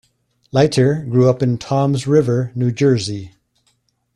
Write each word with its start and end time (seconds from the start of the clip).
Leiter 0.51 1.03
grew 1.07 1.29
up 1.29 1.43
in 1.43 1.59
Toms 1.59 2.07
River, 2.07 2.51
New 2.55 2.71
Jersey. 2.71 3.35